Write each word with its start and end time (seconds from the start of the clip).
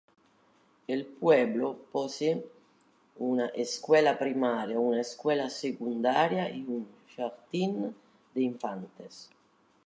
El 0.87 1.05
pueblo 1.05 1.77
posee 1.91 2.43
una 3.19 3.45
escuela 3.49 4.17
primaria, 4.17 4.79
una 4.79 5.01
escuela 5.01 5.47
secundaria 5.47 6.49
y 6.49 6.61
un 6.63 6.87
jardín 7.15 7.95
de 8.33 8.41
infantes. 8.41 9.29